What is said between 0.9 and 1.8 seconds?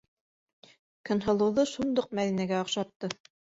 Көнһылыуҙы